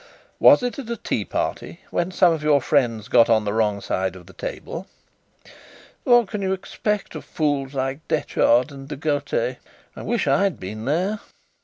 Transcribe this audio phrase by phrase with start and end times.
[0.39, 3.79] was it at a tea party, when some of your friends got on the wrong
[3.79, 4.87] side of the table?"
[6.05, 9.57] "What can you expect of fools like Detchard and De Gautet?
[9.95, 11.19] I wish I'd been there."